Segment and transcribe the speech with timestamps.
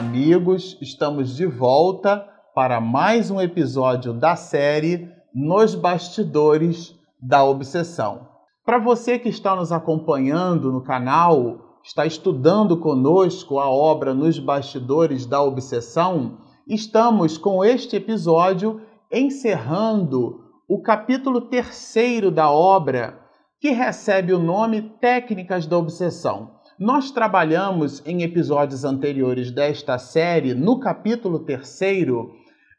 [0.00, 8.26] amigos, estamos de volta para mais um episódio da série Nos Bastidores da Obsessão.
[8.64, 15.26] Para você que está nos acompanhando no canal, está estudando conosco a obra Nos Bastidores
[15.26, 18.80] da Obsessão, estamos com este episódio
[19.12, 23.20] encerrando o capítulo terceiro da obra,
[23.60, 26.58] que recebe o nome Técnicas da Obsessão.
[26.80, 32.30] Nós trabalhamos em episódios anteriores desta série, no capítulo terceiro,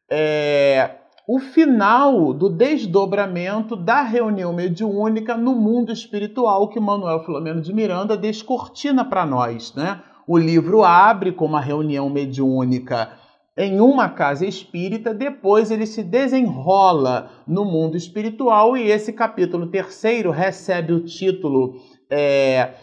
[0.10, 0.96] é,
[1.28, 8.18] o final do desdobramento da reunião mediúnica no mundo espiritual que Manuel Filomeno de Miranda
[8.18, 9.76] descortina para nós.
[9.76, 10.02] Né?
[10.28, 13.12] O livro abre com uma reunião mediúnica
[13.56, 20.32] em uma casa espírita, depois ele se desenrola no mundo espiritual e esse capítulo terceiro
[20.32, 21.76] recebe o título.
[22.10, 22.74] É,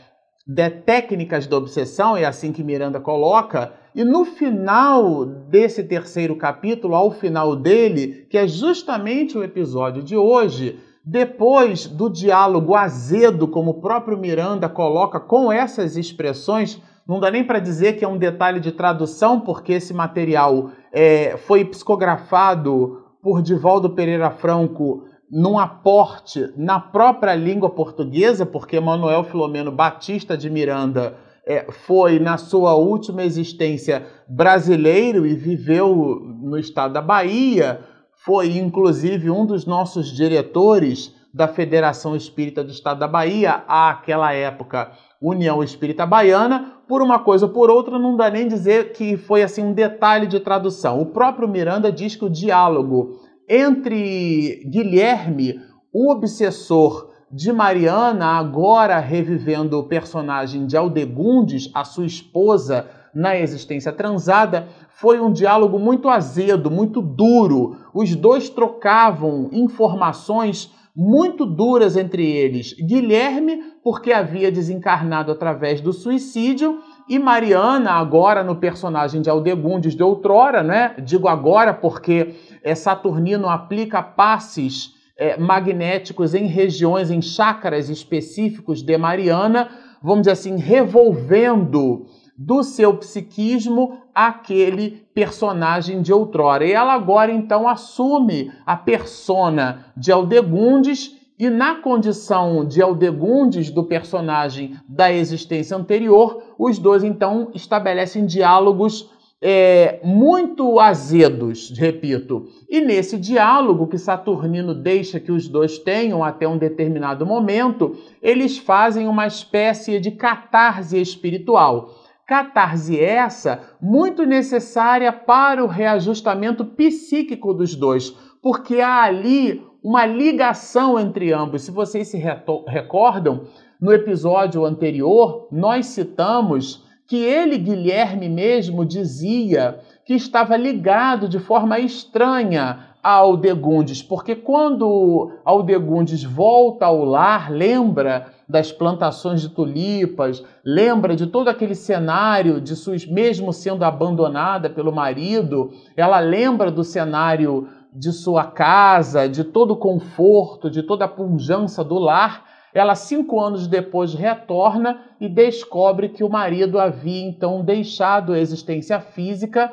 [0.48, 6.94] de técnicas da obsessão, é assim que Miranda coloca, e no final desse terceiro capítulo,
[6.94, 13.72] ao final dele, que é justamente o episódio de hoje, depois do diálogo azedo, como
[13.72, 18.16] o próprio Miranda coloca com essas expressões, não dá nem para dizer que é um
[18.16, 26.52] detalhe de tradução, porque esse material é, foi psicografado por Divaldo Pereira Franco num aporte
[26.56, 33.22] na própria língua portuguesa, porque Manuel Filomeno Batista de Miranda é, foi, na sua última
[33.22, 37.80] existência, brasileiro e viveu no estado da Bahia,
[38.24, 44.92] foi inclusive um dos nossos diretores da Federação Espírita do Estado da Bahia, àquela época
[45.20, 49.42] União Espírita Baiana, por uma coisa ou por outra, não dá nem dizer que foi
[49.42, 51.00] assim um detalhe de tradução.
[51.00, 55.60] O próprio Miranda diz que o diálogo entre Guilherme,
[55.92, 63.92] o obsessor de Mariana, agora revivendo o personagem de Aldegundes, a sua esposa na existência
[63.92, 67.76] transada, foi um diálogo muito azedo, muito duro.
[67.94, 72.74] Os dois trocavam informações muito duras entre eles.
[72.74, 80.02] Guilherme, porque havia desencarnado através do suicídio, e Mariana, agora no personagem de Aldegundes de
[80.02, 80.94] outrora, né?
[81.02, 88.96] Digo agora porque é, Saturnino aplica passes é, magnéticos em regiões, em chácaras específicos de
[88.96, 89.68] Mariana,
[90.02, 96.64] vamos dizer assim, revolvendo do seu psiquismo aquele personagem de outrora.
[96.64, 103.84] E ela agora então assume a persona de Aldegundes e na condição de Aldegundes, do
[103.84, 109.08] personagem da existência anterior, os dois então estabelecem diálogos
[109.40, 112.46] é, muito azedos, repito.
[112.68, 118.58] E nesse diálogo que Saturnino deixa que os dois tenham até um determinado momento, eles
[118.58, 121.94] fazem uma espécie de catarse espiritual.
[122.26, 128.10] Catarse essa muito necessária para o reajustamento psíquico dos dois,
[128.42, 131.62] porque há ali uma ligação entre ambos.
[131.62, 132.22] Se vocês se
[132.66, 133.44] recordam,
[133.80, 141.78] no episódio anterior, nós citamos que ele, Guilherme mesmo, dizia que estava ligado de forma
[141.78, 151.16] estranha a Aldegundes, porque quando Aldegundes volta ao lar, lembra das plantações de tulipas, lembra
[151.16, 157.68] de todo aquele cenário de sua, mesmo sendo abandonada pelo marido, ela lembra do cenário
[157.92, 162.44] de sua casa, de todo o conforto, de toda a pujança do lar,
[162.74, 169.00] ela cinco anos depois retorna e descobre que o marido havia então deixado a existência
[169.00, 169.72] física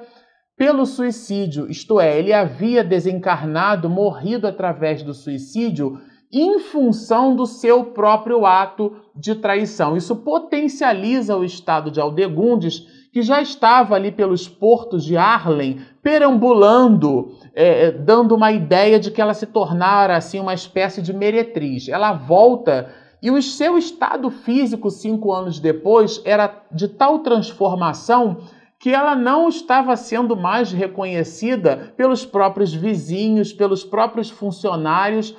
[0.58, 6.00] pelo suicídio, isto é, ele havia desencarnado, morrido através do suicídio
[6.32, 9.98] em função do seu próprio ato de traição.
[9.98, 17.36] Isso potencializa o estado de Aldegundes, que já estava ali pelos portos de Arlen, perambulando
[17.56, 21.90] é, é, dando uma ideia de que ela se tornara assim uma espécie de meretriz.
[21.90, 22.94] Ela volta
[23.24, 28.38] e o seu estado físico cinco anos depois era de tal transformação
[28.80, 35.36] que ela não estava sendo mais reconhecida pelos próprios vizinhos, pelos próprios funcionários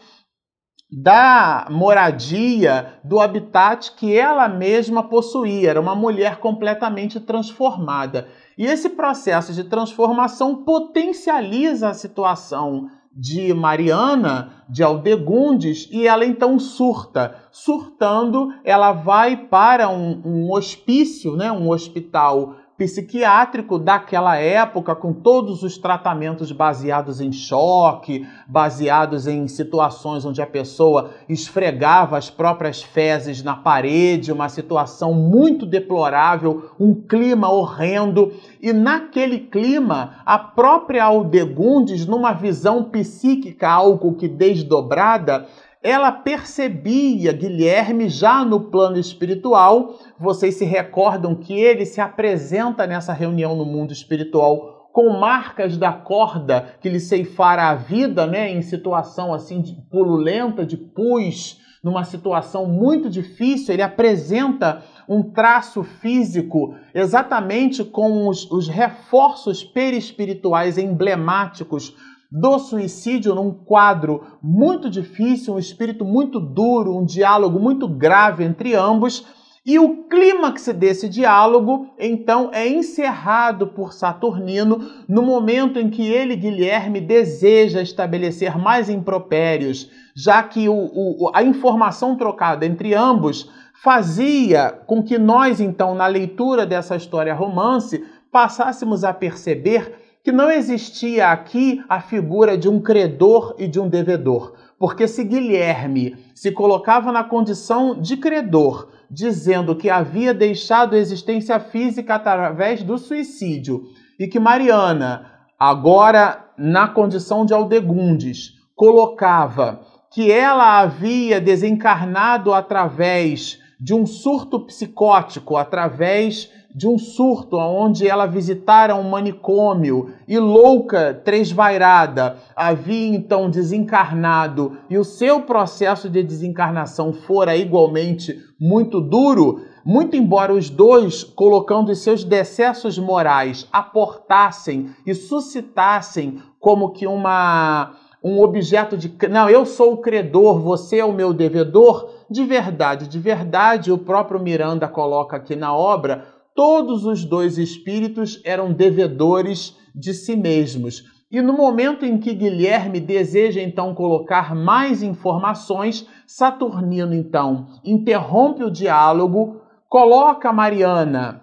[0.91, 5.71] da moradia, do habitat que ela mesma possuía.
[5.71, 8.27] Era uma mulher completamente transformada.
[8.57, 16.59] E esse processo de transformação potencializa a situação de Mariana, de Aldegundes, e ela então
[16.59, 17.35] surta.
[17.51, 25.63] Surtando, ela vai para um, um hospício, né, um hospital psiquiátrico daquela época, com todos
[25.63, 33.43] os tratamentos baseados em choque, baseados em situações onde a pessoa esfregava as próprias fezes
[33.43, 38.33] na parede, uma situação muito deplorável, um clima horrendo.
[38.61, 45.47] E naquele clima, a própria Aldegundes, numa visão psíquica algo que desdobrada,
[45.83, 49.95] ela percebia Guilherme já no plano espiritual.
[50.19, 55.93] Vocês se recordam que ele se apresenta nessa reunião no mundo espiritual com marcas da
[55.93, 62.03] corda que lhe ceifara a vida, né, em situação assim de pululenta, de pus, numa
[62.03, 63.75] situação muito difícil.
[63.75, 71.95] Ele apresenta um traço físico exatamente com os, os reforços perispirituais emblemáticos
[72.31, 78.75] do suicídio num quadro muito difícil, um espírito muito duro, um diálogo muito grave entre
[78.75, 79.27] ambos.
[79.65, 86.37] E o clímax desse diálogo, então, é encerrado por Saturnino no momento em que ele,
[86.37, 93.51] Guilherme, deseja estabelecer mais impropérios, já que o, o, a informação trocada entre ambos
[93.83, 100.51] fazia com que nós, então, na leitura dessa história romance, passássemos a perceber que não
[100.51, 104.55] existia aqui a figura de um credor e de um devedor.
[104.77, 111.61] Porque se Guilherme se colocava na condição de credor, dizendo que havia deixado a existência
[111.61, 113.85] física através do suicídio,
[114.19, 119.81] e que Mariana, agora na condição de Aldegundes, colocava
[120.11, 128.27] que ela havia desencarnado através de um surto psicótico, através de um surto onde ela
[128.27, 137.15] visitara um manicômio e louca, tresvairada, havia então desencarnado e o seu processo de desencarnação
[137.15, 145.15] fora igualmente muito duro, muito embora os dois, colocando os seus decessos morais, aportassem e
[145.15, 151.13] suscitassem como que uma um objeto de não, eu sou o credor, você é o
[151.13, 157.25] meu devedor, de verdade, de verdade, o próprio Miranda coloca aqui na obra, todos os
[157.25, 161.05] dois espíritos eram devedores de si mesmos.
[161.31, 168.71] E no momento em que Guilherme deseja então colocar mais informações, Saturnino então interrompe o
[168.71, 171.43] diálogo, coloca Mariana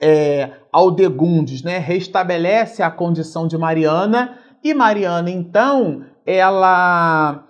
[0.00, 7.44] é, Aldegundes, né, restabelece a condição de Mariana e Mariana então ela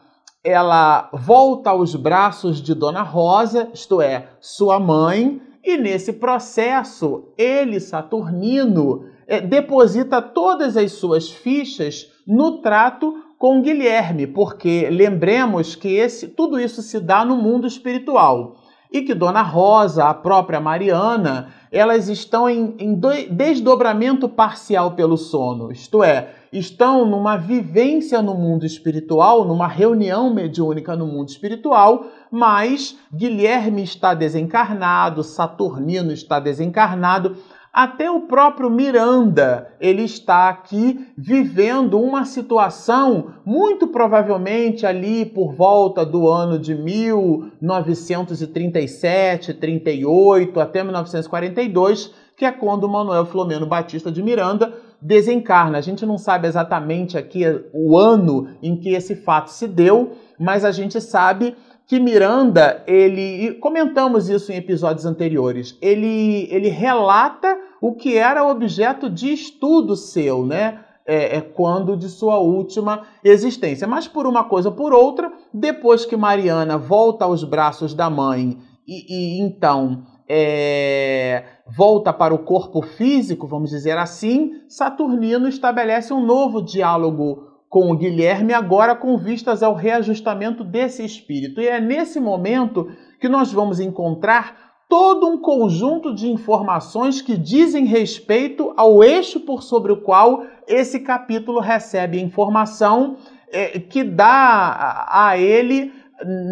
[0.45, 7.79] ela volta aos braços de Dona Rosa, isto é, sua mãe, e nesse processo, ele,
[7.79, 16.29] Saturnino, é, deposita todas as suas fichas no trato com Guilherme, porque lembremos que esse,
[16.29, 18.57] tudo isso se dá no mundo espiritual
[18.91, 22.99] e que Dona Rosa, a própria Mariana, elas estão em, em
[23.31, 30.97] desdobramento parcial pelo sono, isto é, estão numa vivência no mundo espiritual, numa reunião mediúnica
[30.97, 37.37] no mundo espiritual, mas Guilherme está desencarnado, Saturnino está desencarnado,
[37.79, 46.05] até o próprio Miranda, ele está aqui vivendo uma situação muito provavelmente ali por volta
[46.05, 54.75] do ano de 1937, 38 até 1942, que é quando Manuel Filomeno Batista de Miranda
[55.01, 55.79] desencarna.
[55.79, 60.65] A gente não sabe exatamente aqui o ano em que esse fato se deu, mas
[60.65, 61.55] a gente sabe
[61.87, 69.09] que Miranda, ele, comentamos isso em episódios anteriores, ele, ele relata o que era objeto
[69.09, 70.85] de estudo seu, né?
[71.07, 73.89] É, é, quando de sua última existência.
[73.89, 78.59] Mas por uma coisa ou por outra, depois que Mariana volta aos braços da mãe
[78.87, 86.25] e, e então é, volta para o corpo físico, vamos dizer assim, Saturnino estabelece um
[86.25, 91.61] novo diálogo com Guilherme, agora com vistas ao reajustamento desse espírito.
[91.61, 92.89] E é nesse momento
[93.21, 99.63] que nós vamos encontrar todo um conjunto de informações que dizem respeito ao eixo por
[99.63, 103.17] sobre o qual esse capítulo recebe informação
[103.53, 105.93] é, que dá a, ele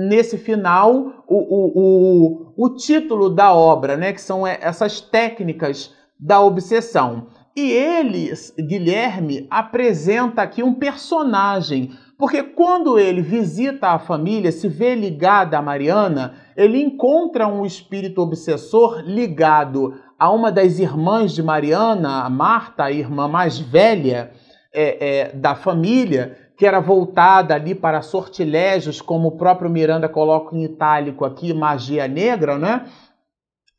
[0.09, 6.41] nesse final o, o, o, o título da obra, né, que são essas técnicas da
[6.41, 7.29] obsessão.
[7.57, 14.95] E ele, Guilherme, apresenta aqui um personagem, porque quando ele visita a família, se vê
[14.95, 22.25] ligada a Mariana, ele encontra um espírito obsessor ligado a uma das irmãs de Mariana,
[22.25, 24.33] a Marta, a irmã mais velha
[24.73, 30.57] é, é, da família, que era voltada ali para sortilégios, como o próprio Miranda coloca
[30.57, 32.87] em itálico aqui, magia negra, né?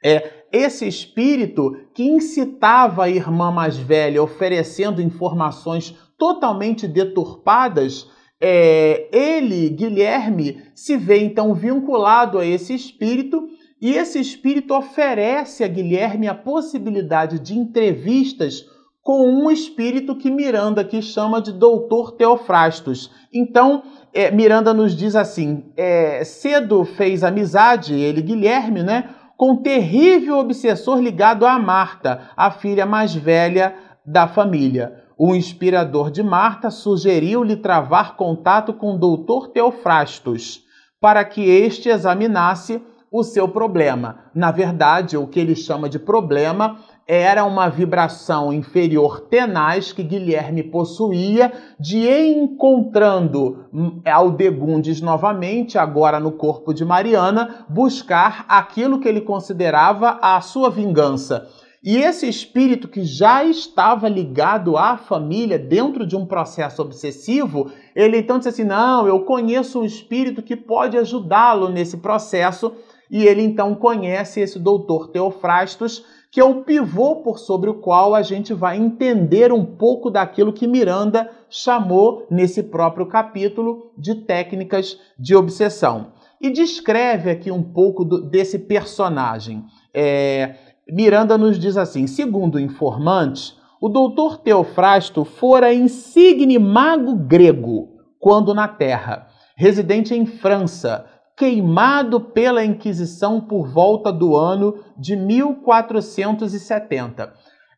[0.04, 9.70] É esse espírito que incitava a irmã mais velha, oferecendo informações totalmente deturpadas, é, ele,
[9.70, 13.48] Guilherme, se vê então vinculado a esse espírito
[13.82, 18.66] e esse espírito oferece a Guilherme a possibilidade de entrevistas
[19.02, 23.10] com um espírito que Miranda aqui chama de Doutor Teofrastos.
[23.34, 29.58] Então, é, Miranda nos diz assim: é, cedo fez amizade, ele, Guilherme, né, com um
[29.58, 33.76] terrível obsessor ligado a Marta, a filha mais velha
[34.06, 35.07] da família.
[35.20, 40.62] O inspirador de Marta sugeriu-lhe travar contato com o doutor Teofrastos,
[41.02, 42.80] para que este examinasse
[43.12, 44.20] o seu problema.
[44.36, 50.62] Na verdade, o que ele chama de problema era uma vibração inferior tenaz que Guilherme
[50.62, 53.66] possuía de encontrando
[54.06, 61.48] Aldegundes novamente, agora no corpo de Mariana, buscar aquilo que ele considerava a sua vingança.
[61.84, 68.18] E esse espírito que já estava ligado à família dentro de um processo obsessivo, ele
[68.18, 72.74] então disse assim: Não, eu conheço um espírito que pode ajudá-lo nesse processo.
[73.10, 78.14] E ele então conhece esse doutor Teofrastos, que é o pivô por sobre o qual
[78.14, 85.00] a gente vai entender um pouco daquilo que Miranda chamou nesse próprio capítulo de técnicas
[85.18, 86.12] de obsessão.
[86.40, 89.64] E descreve aqui um pouco do, desse personagem.
[89.94, 90.56] É,
[90.90, 97.90] Miranda nos diz assim: segundo o informante, o doutor Teofrasto fora insigne mago grego
[98.20, 101.06] quando na Terra, residente em França,
[101.38, 107.32] queimado pela Inquisição por volta do ano de 1470.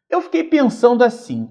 [0.09, 1.49] Eu fiquei pensando assim: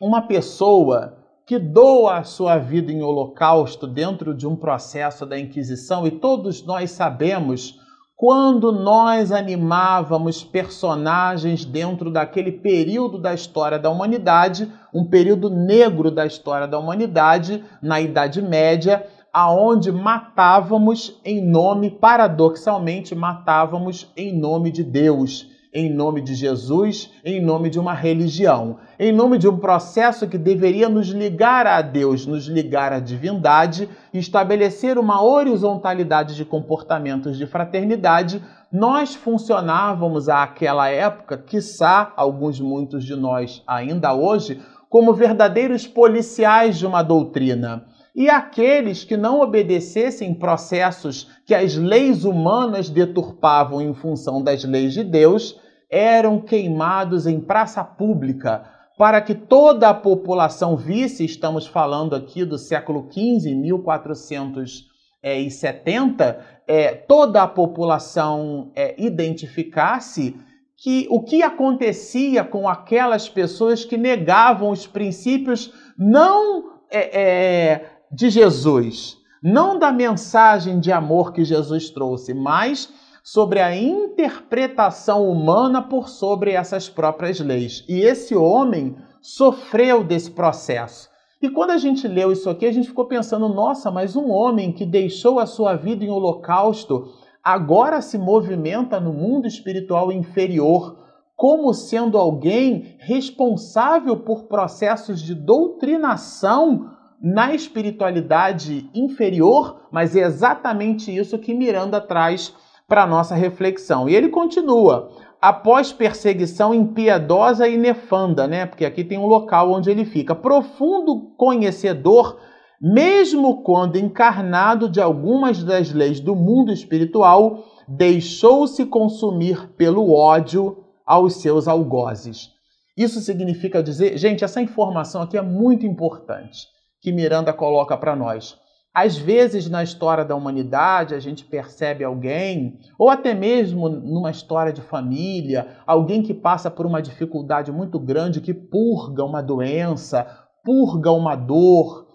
[0.00, 6.06] uma pessoa que doa a sua vida em holocausto dentro de um processo da Inquisição,
[6.06, 7.78] e todos nós sabemos
[8.18, 16.26] quando nós animávamos personagens dentro daquele período da história da humanidade, um período negro da
[16.26, 24.82] história da humanidade, na Idade Média, aonde matávamos em nome, paradoxalmente, matávamos em nome de
[24.82, 25.46] Deus,
[25.78, 30.36] em nome de Jesus, em nome de uma religião, em nome de um processo que
[30.36, 37.46] deveria nos ligar a Deus, nos ligar à divindade estabelecer uma horizontalidade de comportamentos de
[37.46, 38.42] fraternidade.
[38.72, 46.86] Nós funcionávamos àquela época, quiçá alguns muitos de nós ainda hoje, como verdadeiros policiais de
[46.86, 47.84] uma doutrina
[48.16, 54.92] e aqueles que não obedecessem processos que as leis humanas deturpavam em função das leis
[54.92, 55.56] de Deus
[55.90, 58.64] eram queimados em praça pública.
[58.96, 67.42] Para que toda a população visse, estamos falando aqui do século XV, 1470, é, toda
[67.42, 70.36] a população é, identificasse
[70.76, 78.30] que o que acontecia com aquelas pessoas que negavam os princípios não é, é de
[78.30, 82.92] Jesus, não da mensagem de amor que Jesus trouxe, mas
[83.30, 87.84] sobre a interpretação humana por sobre essas próprias leis.
[87.86, 91.10] E esse homem sofreu desse processo.
[91.42, 94.72] E quando a gente leu isso aqui, a gente ficou pensando: nossa, mas um homem
[94.72, 97.12] que deixou a sua vida em holocausto
[97.44, 100.96] agora se movimenta no mundo espiritual inferior,
[101.36, 111.38] como sendo alguém responsável por processos de doutrinação na espiritualidade inferior, mas é exatamente isso
[111.38, 112.54] que Miranda traz
[112.88, 114.08] para nossa reflexão.
[114.08, 118.66] E ele continua: após perseguição impiedosa e nefanda, né?
[118.66, 122.40] Porque aqui tem um local onde ele fica, profundo conhecedor,
[122.80, 131.34] mesmo quando encarnado de algumas das leis do mundo espiritual, deixou-se consumir pelo ódio aos
[131.34, 132.50] seus algozes.
[132.96, 136.66] Isso significa dizer, gente, essa informação aqui é muito importante
[137.00, 138.58] que Miranda coloca para nós.
[139.00, 144.72] Às vezes, na história da humanidade, a gente percebe alguém, ou até mesmo numa história
[144.72, 150.26] de família, alguém que passa por uma dificuldade muito grande, que purga uma doença,
[150.64, 152.08] purga uma dor,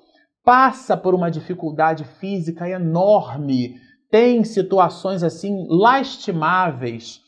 [0.44, 3.76] passa por uma dificuldade física enorme,
[4.12, 7.22] tem situações assim lastimáveis.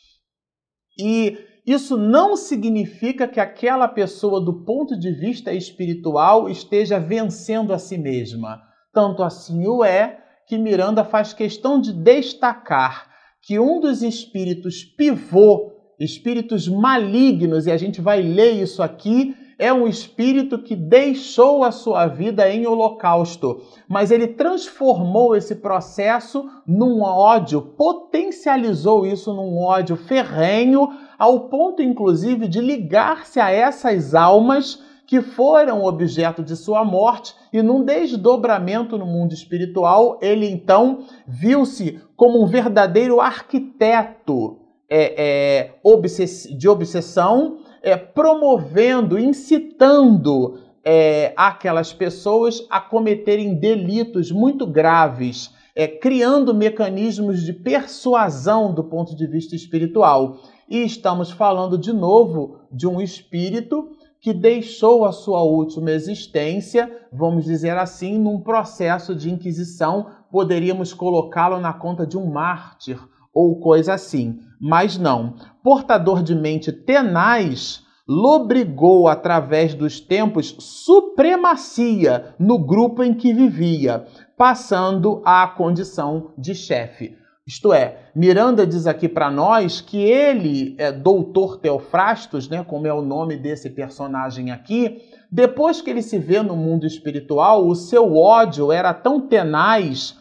[1.00, 7.80] E isso não significa que aquela pessoa, do ponto de vista espiritual, esteja vencendo a
[7.80, 8.75] si mesma.
[8.96, 13.10] Tanto assim o é que Miranda faz questão de destacar
[13.42, 19.72] que um dos espíritos pivô, espíritos malignos, e a gente vai ler isso aqui, é
[19.74, 27.02] um espírito que deixou a sua vida em holocausto, mas ele transformou esse processo num
[27.02, 30.88] ódio, potencializou isso num ódio ferrenho,
[31.20, 37.62] ao ponto inclusive de ligar-se a essas almas que foram objeto de sua morte, e
[37.62, 44.60] num desdobramento no mundo espiritual, ele então viu-se como um verdadeiro arquiteto
[44.90, 55.54] é, é, de obsessão é, promovendo, incitando é, aquelas pessoas a cometerem delitos muito graves,
[55.76, 60.38] é, criando mecanismos de persuasão do ponto de vista espiritual.
[60.68, 63.90] E estamos falando de novo de um espírito
[64.26, 71.60] que deixou a sua última existência, vamos dizer assim, num processo de inquisição, poderíamos colocá-lo
[71.60, 72.98] na conta de um mártir
[73.32, 74.40] ou coisa assim.
[74.60, 75.36] Mas não.
[75.64, 85.22] Portador de mente tenaz lobrigou através dos tempos supremacia no grupo em que vivia, passando
[85.24, 87.16] à condição de chefe.
[87.48, 92.94] Isto é, Miranda diz aqui para nós que ele, é, doutor Teofrastos, né, como é
[92.94, 95.00] o nome desse personagem aqui,
[95.32, 100.18] depois que ele se vê no mundo espiritual, o seu ódio era tão tenaz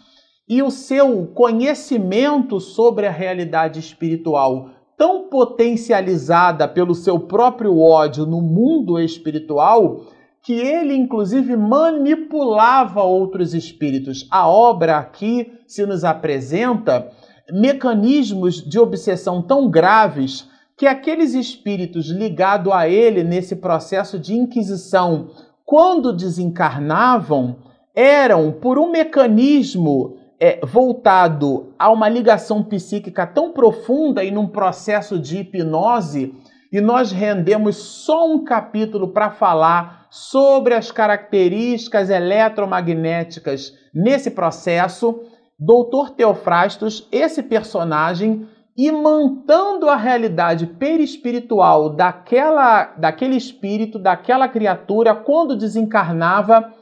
[0.47, 8.41] e o seu conhecimento sobre a realidade espiritual tão potencializada pelo seu próprio ódio no
[8.41, 10.03] mundo espiritual
[10.45, 14.29] que ele inclusive manipulava outros espíritos.
[14.31, 17.11] A obra aqui se nos apresenta
[17.51, 20.47] mecanismos de obsessão tão graves
[20.77, 25.31] que aqueles espíritos ligados a ele nesse processo de inquisição,
[25.65, 27.57] quando desencarnavam,
[27.95, 35.19] eram por um mecanismo é, voltado a uma ligação psíquica tão profunda e num processo
[35.19, 36.35] de hipnose,
[36.71, 45.25] e nós rendemos só um capítulo para falar sobre as características eletromagnéticas nesse processo.
[45.59, 56.73] Doutor Teofrastos, esse personagem, imantando a realidade perispiritual daquela, daquele espírito, daquela criatura, quando desencarnava,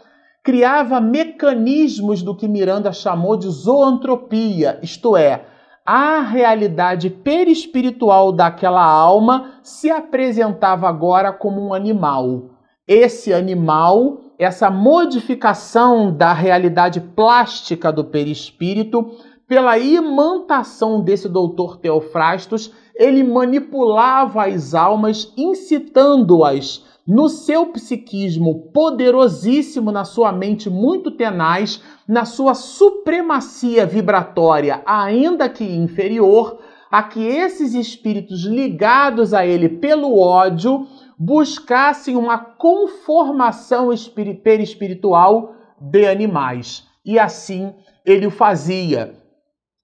[0.44, 5.46] criava mecanismos do que Miranda chamou de zoantropia, isto é,
[5.86, 12.51] a realidade perispiritual daquela alma se apresentava agora como um animal.
[12.86, 19.08] Esse animal, essa modificação da realidade plástica do perispírito,
[19.46, 30.04] pela imantação desse doutor Teofrastos, ele manipulava as almas, incitando-as no seu psiquismo poderosíssimo, na
[30.04, 36.58] sua mente muito tenaz, na sua supremacia vibratória, ainda que inferior,
[36.90, 40.86] a que esses espíritos ligados a ele pelo ódio
[41.24, 43.90] buscassem uma conformação
[44.42, 46.84] perispiritual de animais.
[47.04, 47.72] E assim
[48.04, 49.14] ele o fazia.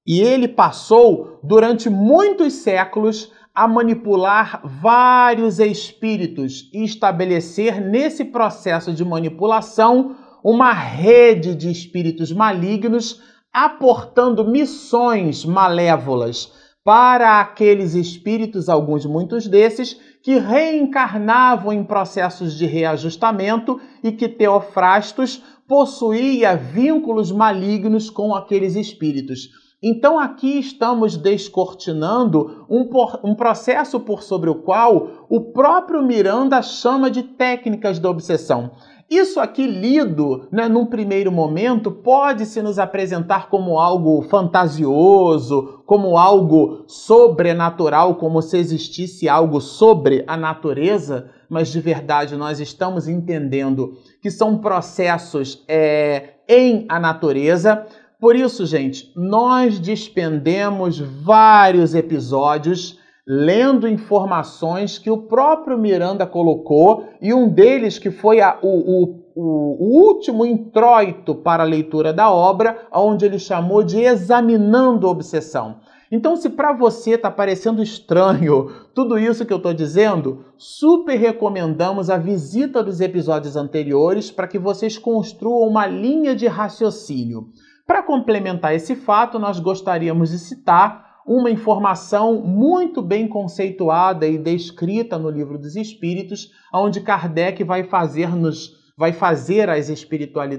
[0.05, 9.05] E ele passou durante muitos séculos a manipular vários espíritos e estabelecer nesse processo de
[9.05, 13.23] manipulação uma rede de espíritos malignos
[13.53, 16.53] aportando missões malévolas
[16.85, 25.43] para aqueles espíritos, alguns muitos desses, que reencarnavam em processos de reajustamento e que Teofrastos
[25.67, 29.51] possuía vínculos malignos com aqueles espíritos.
[29.81, 32.89] Então aqui estamos descortinando um,
[33.23, 38.73] um, processo por sobre o qual o próprio Miranda chama de técnicas da obsessão.
[39.11, 46.19] Isso aqui lido, né, num primeiro momento, pode se nos apresentar como algo fantasioso, como
[46.19, 53.97] algo sobrenatural, como se existisse algo sobre a natureza, mas de verdade nós estamos entendendo
[54.21, 57.87] que são processos é, em a natureza.
[58.21, 62.99] Por isso, gente, nós despendemos vários episódios
[63.31, 69.23] lendo informações que o próprio Miranda colocou e um deles que foi a, o, o,
[69.37, 75.77] o, último introito para a leitura da obra, onde ele chamou de Examinando Obsessão.
[76.11, 82.09] Então, se para você está parecendo estranho tudo isso que eu estou dizendo, super recomendamos
[82.09, 87.49] a visita dos episódios anteriores para que vocês construam uma linha de raciocínio.
[87.87, 95.19] Para complementar esse fato, nós gostaríamos de citar uma informação muito bem conceituada e descrita
[95.19, 99.89] no Livro dos Espíritos, onde Kardec vai fazer-nos vai fazer às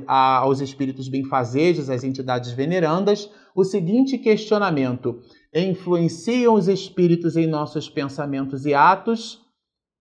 [0.07, 5.19] aos espíritos benfazejos, às entidades venerandas, o seguinte questionamento:
[5.53, 9.41] influenciam os espíritos em nossos pensamentos e atos?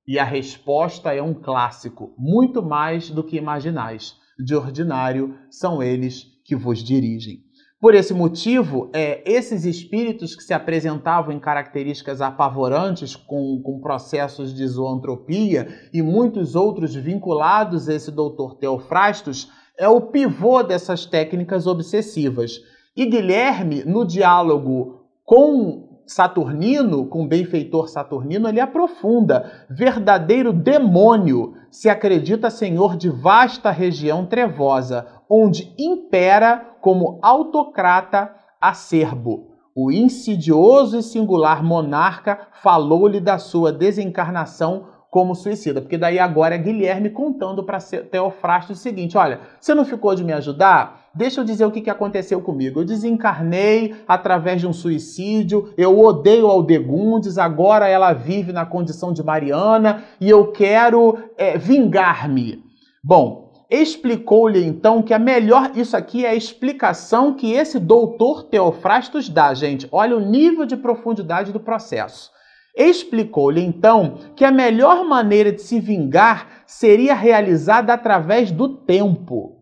[0.07, 4.15] E a resposta é um clássico, muito mais do que imaginais.
[4.39, 7.48] De ordinário são eles que vos dirigem.
[7.81, 14.53] Por esse motivo, é, esses espíritos que se apresentavam em características apavorantes, com, com processos
[14.53, 21.69] de zoantropia e muitos outros vinculados a esse doutor Teofrastos, é o pivô dessas técnicas
[21.69, 22.61] obsessivas.
[22.97, 29.67] E Guilherme, no diálogo com Saturnino, com o benfeitor Saturnino, ele aprofunda.
[29.71, 39.59] Verdadeiro demônio se acredita senhor de vasta região trevosa, onde impera como autocrata acerbo.
[39.77, 45.83] O insidioso e singular monarca falou-lhe da sua desencarnação como suicida.
[45.83, 50.25] Porque daí agora é Guilherme contando para Teofrasto o seguinte: olha, você não ficou de
[50.25, 51.11] me ajudar?
[51.15, 52.81] Deixa eu dizer o que, aconteceu comigo.
[52.81, 59.23] Eu desencarnei através de um suicídio, eu odeio Aldegundes, agora ela vive na condição de
[59.23, 62.65] Mariana e eu quero é, vingar-me.
[63.05, 65.73] Bom, explicou-lhe então que a melhor.
[65.77, 69.89] Isso aqui é a explicação que esse doutor Teofrastos dá, gente.
[69.93, 72.31] Olha o nível de profundidade do processo.
[72.77, 79.57] Explicou-lhe então que a melhor maneira de se vingar seria realizada através do tempo.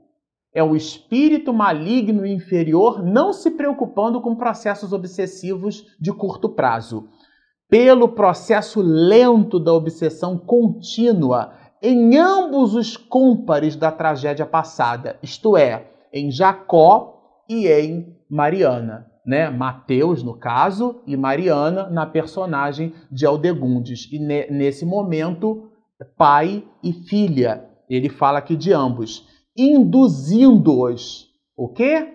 [0.54, 7.08] É o espírito maligno inferior não se preocupando com processos obsessivos de curto prazo.
[7.68, 15.90] Pelo processo lento da obsessão contínua em ambos os cômpares da tragédia passada, isto é,
[16.12, 19.50] em Jacó e em Mariana né?
[19.50, 24.08] Mateus, no caso, e Mariana na personagem de Aldegundes.
[24.12, 25.68] E ne nesse momento,
[26.16, 27.68] pai e filha.
[27.90, 32.14] Ele fala aqui de ambos, induzindo-os o quê?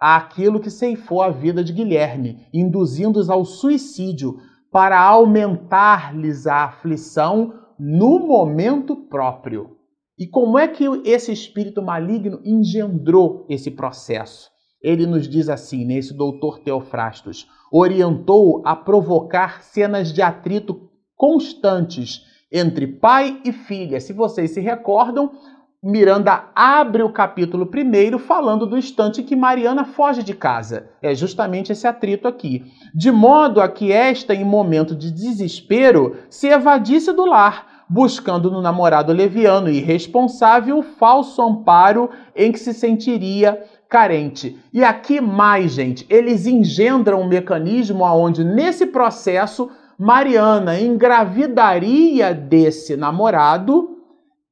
[0.00, 4.38] Aquilo que ceifou a vida de Guilherme, induzindo-os ao suicídio
[4.72, 9.78] para aumentar-lhes a aflição no momento próprio.
[10.18, 14.50] E como é que esse espírito maligno engendrou esse processo?
[14.82, 22.20] Ele nos diz assim, nesse doutor Teofrastos, orientou a provocar cenas de atrito constantes
[22.52, 23.98] entre pai e filha.
[23.98, 25.32] Se vocês se recordam,
[25.82, 30.90] Miranda abre o capítulo primeiro falando do instante que Mariana foge de casa.
[31.00, 32.64] É justamente esse atrito aqui.
[32.94, 38.62] De modo a que esta, em momento de desespero, se evadisse do lar, buscando no
[38.62, 44.56] namorado leviano e irresponsável o falso amparo em que se sentiria carente.
[44.72, 53.98] E aqui mais, gente, eles engendram um mecanismo onde nesse processo Mariana engravidaria desse namorado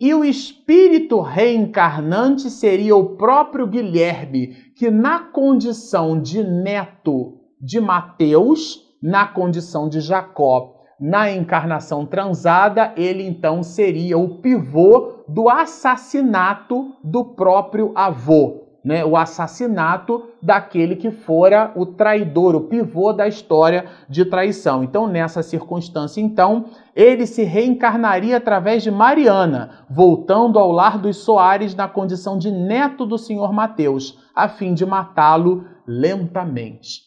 [0.00, 8.82] e o espírito reencarnante seria o próprio Guilherme, que na condição de neto de Mateus,
[9.00, 17.24] na condição de Jacó, na encarnação transada, ele então seria o pivô do assassinato do
[17.24, 24.24] próprio avô né, o assassinato daquele que fora o traidor, o pivô da história de
[24.24, 24.84] traição.
[24.84, 31.74] Então, nessa circunstância, então, ele se reencarnaria através de Mariana, voltando ao lar dos Soares
[31.74, 37.02] na condição de neto do senhor Mateus, a fim de matá-lo lentamente.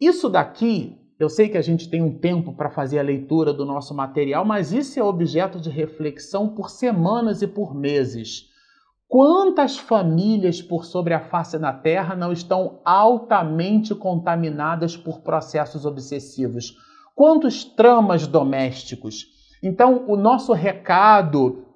[0.00, 3.66] Isso daqui, eu sei que a gente tem um tempo para fazer a leitura do
[3.66, 8.48] nosso material, mas isso é objeto de reflexão por semanas e por meses.
[9.06, 16.78] Quantas famílias por sobre a face da terra não estão altamente contaminadas por processos obsessivos?
[17.14, 19.26] Quantos tramas domésticos?
[19.62, 21.66] Então, o nosso recado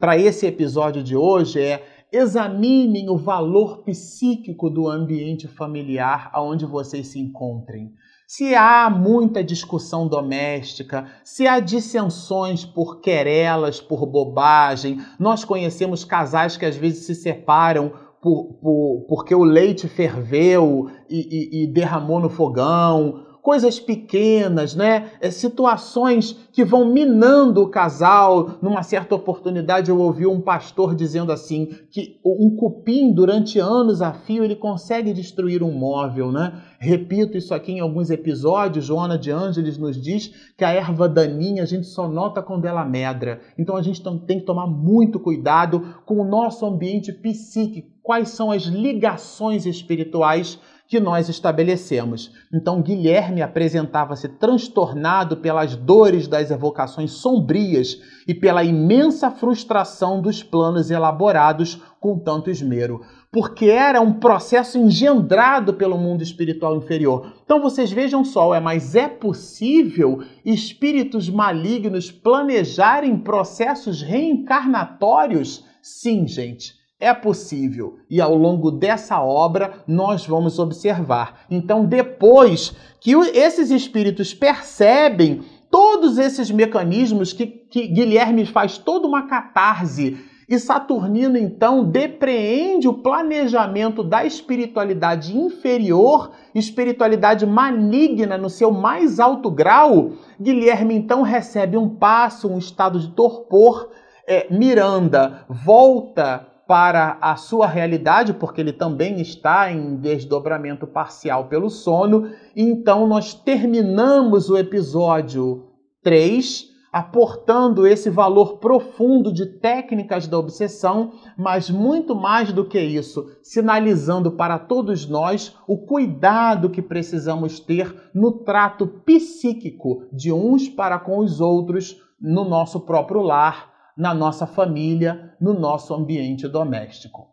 [0.00, 7.06] para esse episódio de hoje é: examinem o valor psíquico do ambiente familiar aonde vocês
[7.06, 7.92] se encontrem
[8.34, 15.04] se há muita discussão doméstica, se há dissensões por querelas, por bobagem.
[15.18, 17.92] Nós conhecemos casais que às vezes se separam
[18.22, 25.10] por, por, porque o leite ferveu e, e, e derramou no fogão coisas pequenas, né?
[25.20, 28.58] É, situações que vão minando o casal.
[28.62, 34.12] Numa certa oportunidade eu ouvi um pastor dizendo assim que um cupim durante anos a
[34.12, 36.62] fio ele consegue destruir um móvel, né?
[36.78, 38.84] Repito isso aqui em alguns episódios.
[38.84, 42.84] Joana de Ângeles nos diz que a erva daninha a gente só nota quando ela
[42.84, 43.40] medra.
[43.58, 47.90] Então a gente tem que tomar muito cuidado com o nosso ambiente psíquico.
[48.02, 50.58] Quais são as ligações espirituais
[50.92, 52.30] que nós estabelecemos.
[52.52, 60.90] Então, Guilherme apresentava-se transtornado pelas dores das evocações sombrias e pela imensa frustração dos planos
[60.90, 63.00] elaborados com tanto esmero,
[63.32, 67.32] porque era um processo engendrado pelo mundo espiritual inferior.
[67.42, 75.64] Então, vocês vejam só, é, mas é possível espíritos malignos planejarem processos reencarnatórios?
[75.80, 77.98] Sim, gente é possível.
[78.08, 81.40] E ao longo dessa obra nós vamos observar.
[81.50, 89.26] Então, depois que esses espíritos percebem todos esses mecanismos que, que Guilherme faz toda uma
[89.26, 90.16] catarse
[90.48, 99.50] e Saturnino então depreende o planejamento da espiritualidade inferior, espiritualidade maligna no seu mais alto
[99.50, 100.12] grau.
[100.40, 103.90] Guilherme então recebe um passo, um estado de torpor.
[104.24, 111.68] É, Miranda volta para a sua realidade, porque ele também está em desdobramento parcial pelo
[111.68, 112.30] sono.
[112.56, 115.66] Então, nós terminamos o episódio
[116.02, 123.26] 3 aportando esse valor profundo de técnicas da obsessão, mas muito mais do que isso,
[123.42, 130.98] sinalizando para todos nós o cuidado que precisamos ter no trato psíquico de uns para
[130.98, 133.71] com os outros no nosso próprio lar
[134.02, 137.28] na nossa família, no nosso ambiente doméstico.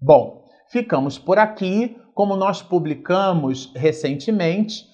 [0.00, 1.96] Bom, ficamos por aqui.
[2.12, 4.84] Como nós publicamos recentemente,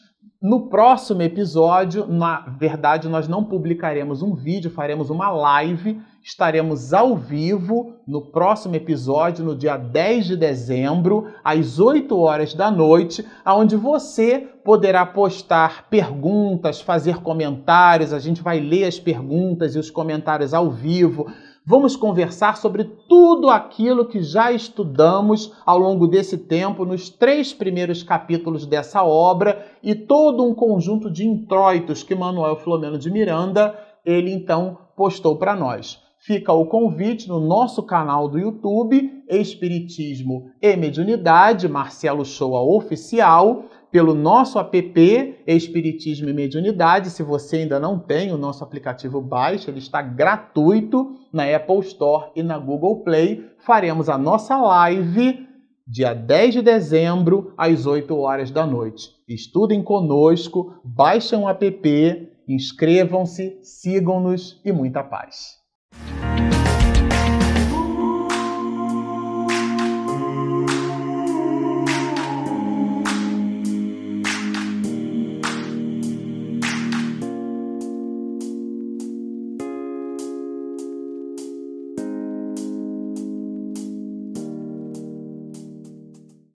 [0.42, 6.01] no próximo episódio, na verdade, nós não publicaremos um vídeo, faremos uma live.
[6.23, 12.70] Estaremos ao vivo no próximo episódio, no dia 10 de dezembro, às 8 horas da
[12.70, 18.12] noite, onde você poderá postar perguntas, fazer comentários.
[18.12, 21.27] A gente vai ler as perguntas e os comentários ao vivo
[21.66, 28.03] Vamos conversar sobre tudo aquilo que já estudamos ao longo desse tempo, nos três primeiros
[28.03, 33.74] capítulos dessa obra e todo um conjunto de introitos que Manuel Filomeno de Miranda
[34.05, 36.03] ele então postou para nós.
[36.18, 44.12] Fica o convite no nosso canal do YouTube, Espiritismo e Mediunidade, Marcelo Shoa Oficial pelo
[44.12, 47.11] nosso app Espiritismo e Mediunidade.
[47.11, 52.33] Se você ainda não tem o nosso aplicativo, baixe, ele está gratuito na Apple Store
[52.35, 53.48] e na Google Play.
[53.61, 55.46] Faremos a nossa live
[55.87, 59.11] dia 10 de dezembro, às 8 horas da noite.
[59.28, 65.63] Estudem conosco, baixem o app, inscrevam-se, sigam-nos e muita paz.